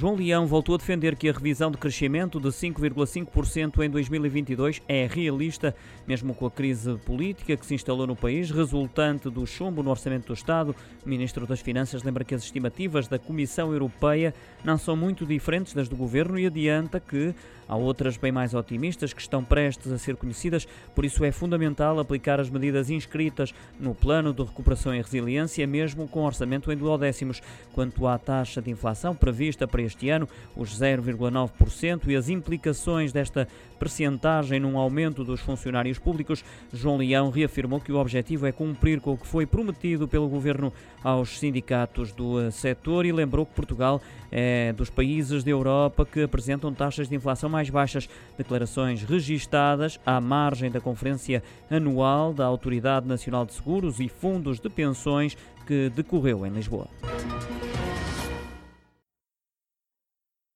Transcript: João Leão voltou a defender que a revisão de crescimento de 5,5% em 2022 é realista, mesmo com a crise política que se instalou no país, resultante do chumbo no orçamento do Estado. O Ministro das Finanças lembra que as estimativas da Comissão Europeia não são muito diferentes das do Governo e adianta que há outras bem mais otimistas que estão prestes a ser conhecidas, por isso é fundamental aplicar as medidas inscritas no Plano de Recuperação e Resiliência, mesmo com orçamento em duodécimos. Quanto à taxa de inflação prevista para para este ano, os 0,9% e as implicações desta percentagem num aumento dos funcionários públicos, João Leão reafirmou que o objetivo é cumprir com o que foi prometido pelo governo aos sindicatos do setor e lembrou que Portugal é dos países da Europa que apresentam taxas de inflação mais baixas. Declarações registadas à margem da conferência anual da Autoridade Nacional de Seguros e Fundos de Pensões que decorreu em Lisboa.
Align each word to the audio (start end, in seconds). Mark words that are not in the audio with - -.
João 0.00 0.14
Leão 0.14 0.46
voltou 0.46 0.76
a 0.76 0.78
defender 0.78 1.14
que 1.14 1.28
a 1.28 1.32
revisão 1.32 1.70
de 1.70 1.76
crescimento 1.76 2.40
de 2.40 2.48
5,5% 2.48 3.84
em 3.84 3.90
2022 3.90 4.80
é 4.88 5.06
realista, 5.06 5.76
mesmo 6.08 6.32
com 6.32 6.46
a 6.46 6.50
crise 6.50 6.96
política 7.04 7.54
que 7.54 7.66
se 7.66 7.74
instalou 7.74 8.06
no 8.06 8.16
país, 8.16 8.50
resultante 8.50 9.28
do 9.28 9.46
chumbo 9.46 9.82
no 9.82 9.90
orçamento 9.90 10.28
do 10.28 10.32
Estado. 10.32 10.74
O 11.04 11.08
Ministro 11.08 11.46
das 11.46 11.60
Finanças 11.60 12.02
lembra 12.02 12.24
que 12.24 12.34
as 12.34 12.42
estimativas 12.42 13.08
da 13.08 13.18
Comissão 13.18 13.74
Europeia 13.74 14.32
não 14.64 14.78
são 14.78 14.96
muito 14.96 15.26
diferentes 15.26 15.74
das 15.74 15.86
do 15.86 15.96
Governo 15.96 16.38
e 16.38 16.46
adianta 16.46 16.98
que 16.98 17.34
há 17.68 17.76
outras 17.76 18.16
bem 18.16 18.32
mais 18.32 18.54
otimistas 18.54 19.12
que 19.12 19.20
estão 19.20 19.44
prestes 19.44 19.92
a 19.92 19.98
ser 19.98 20.16
conhecidas, 20.16 20.66
por 20.94 21.04
isso 21.04 21.22
é 21.26 21.30
fundamental 21.30 22.00
aplicar 22.00 22.40
as 22.40 22.48
medidas 22.48 22.88
inscritas 22.88 23.52
no 23.78 23.94
Plano 23.94 24.32
de 24.32 24.42
Recuperação 24.42 24.94
e 24.94 25.02
Resiliência, 25.02 25.66
mesmo 25.66 26.08
com 26.08 26.24
orçamento 26.24 26.72
em 26.72 26.76
duodécimos. 26.76 27.42
Quanto 27.74 28.06
à 28.06 28.18
taxa 28.18 28.62
de 28.62 28.70
inflação 28.70 29.14
prevista 29.14 29.68
para 29.68 29.80
para 29.80 29.86
este 29.90 30.08
ano, 30.08 30.28
os 30.56 30.78
0,9% 30.78 32.08
e 32.08 32.16
as 32.16 32.28
implicações 32.28 33.12
desta 33.12 33.46
percentagem 33.78 34.60
num 34.60 34.78
aumento 34.78 35.24
dos 35.24 35.40
funcionários 35.40 35.98
públicos, 35.98 36.44
João 36.72 36.98
Leão 36.98 37.30
reafirmou 37.30 37.80
que 37.80 37.92
o 37.92 37.96
objetivo 37.96 38.46
é 38.46 38.52
cumprir 38.52 39.00
com 39.00 39.12
o 39.12 39.18
que 39.18 39.26
foi 39.26 39.46
prometido 39.46 40.06
pelo 40.06 40.28
governo 40.28 40.72
aos 41.02 41.38
sindicatos 41.38 42.12
do 42.12 42.50
setor 42.50 43.06
e 43.06 43.12
lembrou 43.12 43.46
que 43.46 43.54
Portugal 43.54 44.00
é 44.30 44.72
dos 44.74 44.90
países 44.90 45.42
da 45.42 45.50
Europa 45.50 46.06
que 46.06 46.22
apresentam 46.22 46.72
taxas 46.72 47.08
de 47.08 47.16
inflação 47.16 47.48
mais 47.48 47.70
baixas. 47.70 48.08
Declarações 48.36 49.02
registadas 49.02 49.98
à 50.04 50.20
margem 50.20 50.70
da 50.70 50.80
conferência 50.80 51.42
anual 51.70 52.32
da 52.32 52.44
Autoridade 52.44 53.08
Nacional 53.08 53.46
de 53.46 53.54
Seguros 53.54 53.98
e 53.98 54.08
Fundos 54.08 54.60
de 54.60 54.68
Pensões 54.68 55.36
que 55.66 55.88
decorreu 55.88 56.44
em 56.46 56.50
Lisboa. 56.50 56.88